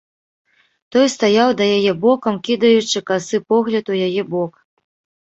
[0.95, 4.53] Той стаяў да яе бокам, кідаючы касы погляд у яе бок.